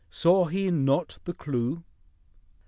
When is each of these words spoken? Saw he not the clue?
Saw 0.09 0.45
he 0.45 0.71
not 0.71 1.19
the 1.25 1.33
clue? 1.35 1.83